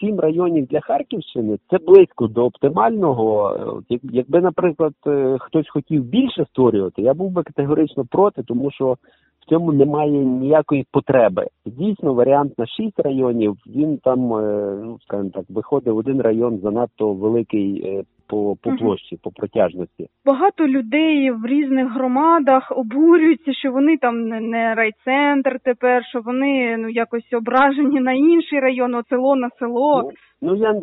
Сім 0.00 0.20
районів 0.20 0.66
для 0.66 0.80
Харківщини 0.80 1.58
це 1.70 1.78
близько 1.78 2.26
до 2.26 2.44
оптимального. 2.44 3.54
Е, 3.54 3.82
як- 3.88 4.00
Якби, 4.12 4.40
наприклад, 4.40 4.92
е, 5.06 5.36
хтось 5.40 5.68
хотів 5.68 6.04
більше 6.04 6.44
створювати, 6.50 7.02
я 7.02 7.14
був 7.14 7.30
би 7.30 7.42
категорично 7.42 8.04
проти, 8.10 8.42
тому 8.42 8.70
що 8.70 8.96
в 9.40 9.48
цьому 9.48 9.72
немає 9.72 10.24
ніякої 10.24 10.86
потреби. 10.92 11.46
Дійсно, 11.66 12.14
варіант 12.14 12.58
на 12.58 12.66
шість 12.66 13.00
районів 13.00 13.56
він 13.66 13.98
там, 13.98 14.34
е, 14.34 14.74
ну 14.84 14.98
скажімо 15.02 15.30
так, 15.34 15.44
виходить 15.48 15.94
один 15.94 16.20
район 16.20 16.58
занадто 16.58 17.12
великий 17.12 17.86
по, 18.30 18.56
по 18.62 18.70
площі, 18.76 19.18
по 19.22 19.30
протяжності. 19.30 20.06
Багато 20.26 20.68
людей 20.68 21.30
в 21.30 21.46
різних 21.46 21.92
громадах 21.94 22.72
обурюються, 22.76 23.52
що 23.52 23.72
вони 23.72 23.96
там 23.96 24.28
не, 24.28 24.74
райцентр 24.74 25.58
тепер, 25.64 26.04
що 26.04 26.20
вони 26.20 26.76
ну 26.78 26.88
якось 26.88 27.32
ображені 27.32 28.00
на 28.00 28.12
інший 28.12 28.60
район, 28.60 28.94
от 28.94 29.08
село 29.08 29.36
на 29.36 29.50
село. 29.58 30.10
Ну 30.42 30.56
я 30.56 30.80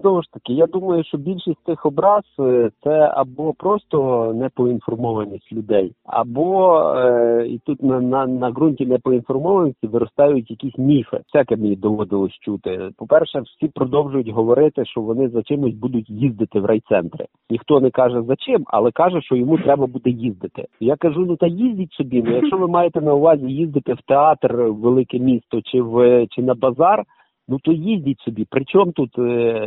знову 0.00 0.22
ж 0.22 0.32
таки, 0.32 0.52
я 0.52 0.66
думаю, 0.66 1.04
що 1.04 1.18
більшість 1.18 1.64
цих 1.66 1.86
образ 1.86 2.24
е, 2.40 2.70
це 2.84 3.12
або 3.14 3.52
просто 3.52 4.32
непоінформованість 4.34 5.52
людей, 5.52 5.92
або 6.04 6.78
е, 6.96 7.46
і 7.48 7.58
тут 7.66 7.82
на, 7.82 8.00
на, 8.00 8.26
на 8.26 8.50
ґрунті 8.50 8.86
непоінформованості 8.86 9.86
виростають 9.86 10.50
якісь 10.50 10.78
міфи. 10.78 11.20
Всяке 11.32 11.56
мені 11.56 11.76
доводилось 11.76 12.38
чути. 12.40 12.90
По-перше, 12.96 13.40
всі 13.40 13.68
продовжують 13.68 14.28
говорити, 14.28 14.84
що 14.84 15.00
вони 15.00 15.28
за 15.28 15.42
чимось 15.42 15.74
будуть 15.74 16.10
їздити 16.10 16.60
в 16.60 16.64
райцентри. 16.70 17.26
Ніхто 17.50 17.80
не 17.80 17.90
каже 17.90 18.22
за 18.22 18.36
чим, 18.36 18.64
але 18.66 18.90
каже, 18.90 19.20
що 19.22 19.36
йому 19.36 19.58
треба 19.58 19.86
буде 19.86 20.10
їздити. 20.10 20.64
Я 20.80 20.96
кажу, 20.96 21.24
ну 21.28 21.36
та 21.36 21.46
їздіть 21.46 21.92
собі. 21.92 22.22
Ну 22.22 22.34
якщо 22.34 22.56
ви 22.56 22.68
маєте 22.68 23.00
на 23.00 23.14
увазі 23.14 23.46
їздити 23.46 23.92
в 23.92 24.02
театр, 24.06 24.56
в 24.56 24.74
велике 24.74 25.18
місто 25.18 25.60
чи 25.64 25.82
в 25.82 26.26
чи 26.30 26.42
на 26.42 26.54
базар. 26.54 27.04
Ну 27.48 27.58
то 27.58 27.72
їздіть 27.72 28.20
собі. 28.20 28.46
Причому 28.50 28.92
тут 28.92 29.18
е, 29.18 29.66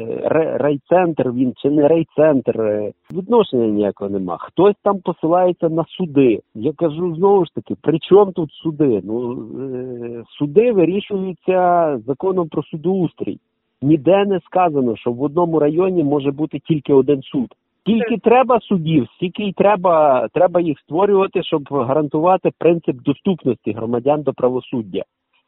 райцентр 0.60 1.32
він 1.32 1.54
чи 1.58 1.70
не 1.70 1.88
райцентр, 1.88 2.62
е, 2.62 2.92
відношення 3.13 3.68
ніякого 3.68 4.10
нема. 4.10 4.38
Хтось 4.39 4.76
там 4.84 5.00
посилається 5.00 5.70
на 5.70 5.86
суди. 5.88 6.39
Я 6.56 6.74
кажу 6.74 7.16
знову 7.16 7.46
ж 7.46 7.52
таки, 7.56 7.76
при 7.82 8.00
чому 8.00 8.32
тут 8.32 8.52
суди? 8.52 9.02
Ну 9.04 9.48
е, 9.60 10.24
суди 10.38 10.72
вирішуються 10.72 12.00
законом 12.08 12.48
про 12.50 12.63
судоустрій. 12.63 13.38
Ніде 13.84 14.26
не 14.26 14.39
сказано, 14.39 14.96
що 14.96 15.12
в 15.12 15.22
одному 15.22 15.60
районі 15.60 16.04
може 16.04 16.32
бути 16.32 16.60
тільки 16.60 16.93
один 16.93 17.22
суд. 17.22 17.54
Тільки 17.86 18.17
треба 18.17 18.60
судів, 18.60 19.08
стільки 19.15 19.43
й 19.43 19.54
треба, 19.54 20.28
треба 20.34 20.62
їх 20.62 20.80
створювати, 20.80 21.43
щоб 21.43 21.67
гарантувати 21.72 22.50
принцип 22.58 22.96
доступності 23.02 23.72
громадян 23.72 24.22
до 24.22 24.34
правосуддя. 24.34 25.04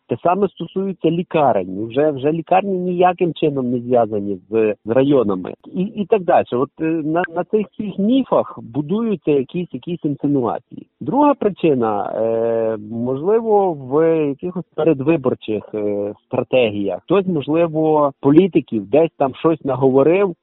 Те 0.07 0.17
саме 0.23 0.47
стосується 0.47 1.11
лікарень. 1.11 1.85
Вже 1.85 2.11
вже 2.11 2.31
лікарні 2.31 2.77
ніяким 2.77 3.33
чином 3.33 3.71
не 3.71 3.79
зв'язані 3.79 4.37
з, 4.49 4.75
з 4.85 4.89
районами, 4.89 5.53
і, 5.73 5.81
і 5.81 6.05
так 6.05 6.23
далі. 6.23 6.45
От 6.51 6.69
е, 6.81 6.83
на, 6.83 7.23
на 7.35 7.43
цих 7.43 7.67
всіх 7.71 7.99
міфах 7.99 8.59
будуються 8.61 9.31
якісь 9.31 9.73
якісь 9.73 10.05
інсинуації. 10.05 10.87
Друга 11.01 11.33
причина, 11.33 12.13
е, 12.15 12.77
можливо, 12.91 13.73
в 13.73 14.25
якихось 14.27 14.65
передвиборчих 14.75 15.63
е, 15.73 16.13
стратегіях. 16.25 16.99
Хтось, 17.03 17.27
можливо, 17.27 18.11
політиків 18.21 18.89
десь 18.89 19.11
там 19.17 19.35
щось 19.35 19.65
наговорив. 19.65 20.35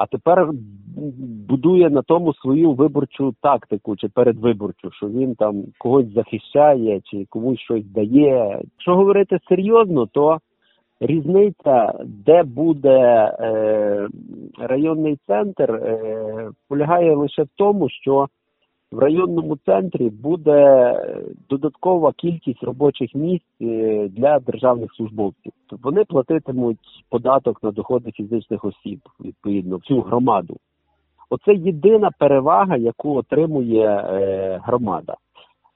А 0.00 0.06
тепер 0.06 0.50
будує 1.48 1.90
на 1.90 2.02
тому 2.02 2.34
свою 2.34 2.72
виборчу 2.72 3.34
тактику 3.42 3.96
чи 3.96 4.08
передвиборчу, 4.08 4.90
що 4.92 5.08
він 5.08 5.34
там 5.34 5.64
когось 5.78 6.14
захищає 6.14 7.00
чи 7.00 7.26
комусь 7.28 7.60
щось 7.60 7.86
дає. 7.86 8.60
Якщо 8.62 8.96
говорити 8.96 9.38
серйозно, 9.48 10.06
то 10.06 10.38
різниця, 11.00 11.92
де 12.04 12.42
буде 12.42 12.98
е, 13.40 14.08
районний 14.58 15.18
центр, 15.26 15.72
е, 15.72 16.50
полягає 16.68 17.16
лише 17.16 17.42
в 17.42 17.48
тому, 17.56 17.88
що 17.88 18.26
в 18.92 18.98
районному 18.98 19.58
центрі 19.66 20.10
буде 20.10 20.94
додаткова 21.48 22.12
кількість 22.12 22.62
робочих 22.62 23.14
місць 23.14 23.44
е, 23.62 24.08
для 24.08 24.38
державних 24.38 24.94
службовців. 24.94 25.52
Тобто 25.66 25.88
вони 25.88 26.04
платитимуть 26.04 27.04
податок 27.08 27.62
на 27.62 27.70
доходи 27.70 28.12
фізичних 28.12 28.64
осіб 28.64 29.00
відповідно 29.20 29.76
в 29.76 29.82
цю 29.82 30.00
громаду. 30.00 30.56
Оце 31.30 31.54
єдина 31.54 32.10
перевага, 32.18 32.76
яку 32.76 33.14
отримує 33.14 33.86
е, 33.86 34.60
громада. 34.64 35.14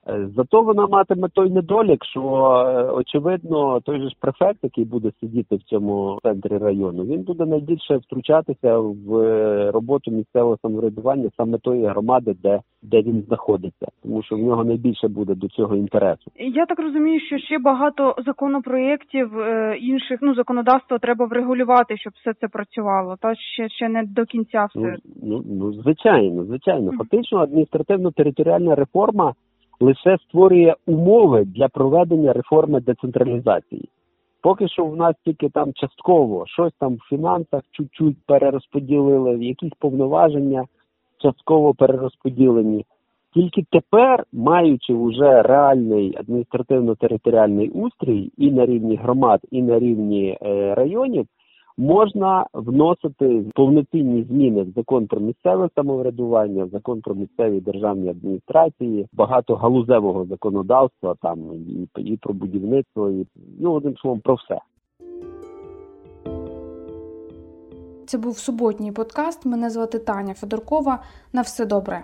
Е, 0.09 0.29
Зато 0.35 0.61
вона 0.61 0.87
матиме 0.87 1.29
той 1.33 1.49
недолік, 1.49 2.05
що 2.05 2.21
е, 2.21 2.91
очевидно 2.91 3.79
той 3.79 4.01
же 4.01 4.09
ж 4.09 4.15
префект, 4.19 4.59
який 4.63 4.85
буде 4.85 5.11
сидіти 5.19 5.55
в 5.55 5.63
цьому 5.63 6.19
центрі 6.23 6.57
району, 6.57 7.03
він 7.03 7.21
буде 7.23 7.45
найбільше 7.45 7.97
втручатися 7.97 8.77
в 8.77 9.17
е, 9.17 9.71
роботу 9.71 10.11
місцевого 10.11 10.57
самоврядування 10.61 11.29
саме 11.37 11.57
тої 11.57 11.85
громади, 11.85 12.35
де, 12.43 12.59
де 12.81 13.01
він 13.01 13.23
знаходиться, 13.27 13.87
тому 14.03 14.23
що 14.23 14.35
в 14.35 14.39
нього 14.39 14.63
найбільше 14.63 15.07
буде 15.07 15.35
до 15.35 15.47
цього 15.47 15.75
інтересу. 15.75 16.31
Я 16.35 16.65
так 16.65 16.79
розумію, 16.79 17.19
що 17.19 17.37
ще 17.37 17.59
багато 17.59 18.15
законопроєктів 18.25 19.31
інших, 19.79 20.19
ну 20.21 20.35
законодавство 20.35 20.99
треба 20.99 21.25
врегулювати, 21.25 21.97
щоб 21.97 22.13
все 22.21 22.33
це 22.41 22.47
працювало. 22.47 23.15
Та 23.21 23.35
ще 23.35 23.69
ще 23.69 23.89
не 23.89 24.03
до 24.03 24.25
кінця 24.25 24.65
все. 24.69 24.79
Ну, 24.79 24.95
ну, 25.23 25.43
ну 25.45 25.73
звичайно, 25.73 26.43
звичайно. 26.43 26.91
Фактично, 26.97 27.39
адміністративно-територіальна 27.39 28.75
реформа 28.75 29.33
лише 29.79 30.17
створює 30.17 30.73
умови 30.87 31.45
для 31.45 31.67
проведення 31.67 32.33
реформи 32.33 32.79
децентралізації. 32.79 33.89
Поки 34.41 34.67
що 34.67 34.85
в 34.85 34.95
нас 34.95 35.15
тільки 35.25 35.49
там 35.49 35.73
частково 35.73 36.45
щось 36.47 36.73
там 36.79 36.95
в 36.95 37.09
фінансах 37.09 37.61
чуть-чуть 37.71 38.17
перерозподілили, 38.25 39.45
якісь 39.45 39.73
повноваження 39.79 40.65
частково 41.17 41.73
перерозподілені. 41.73 42.85
Тільки 43.33 43.63
тепер, 43.71 44.23
маючи 44.33 44.93
вже 44.93 45.41
реальний 45.41 46.17
адміністративно-територіальний 46.17 47.69
устрій 47.69 48.31
і 48.37 48.51
на 48.51 48.65
рівні 48.65 48.95
громад, 48.95 49.39
і 49.51 49.61
на 49.61 49.79
рівні 49.79 50.37
е, 50.41 50.75
районів, 50.75 51.25
можна 51.77 52.45
вносити 52.53 53.45
повноцінні 53.55 54.23
зміни 54.23 54.63
в 54.63 54.71
закон 54.75 55.07
про 55.07 55.19
місцеве 55.19 55.69
самоврядування, 55.75 56.65
в 56.65 56.69
закон 56.69 57.01
про 57.01 57.15
місцеві 57.15 57.59
державні 57.59 58.09
адміністрації, 58.09 59.07
багато 59.13 59.55
галузевого 59.55 60.25
законодавства 60.25 61.15
там 61.21 61.39
і, 61.53 61.87
і 62.01 62.17
про 62.17 62.33
будівництво, 62.33 63.09
і 63.09 63.27
ну 63.59 63.71
одним 63.71 63.97
словом 63.97 64.19
про 64.19 64.35
все. 64.35 64.59
Це 68.05 68.17
був 68.17 68.37
суботній 68.37 68.91
подкаст. 68.91 69.45
Мене 69.45 69.69
звати 69.69 69.99
Таня 69.99 70.33
Федоркова. 70.33 71.03
На 71.33 71.41
все 71.41 71.65
добре. 71.65 72.03